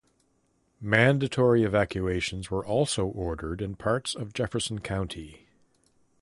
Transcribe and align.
Mandatory 0.81 1.61
evacuations 1.63 2.49
were 2.49 2.65
also 2.65 3.05
ordered 3.05 3.61
in 3.61 3.75
parts 3.75 4.15
of 4.15 4.33
Jefferson 4.33 4.79
County. 4.79 5.47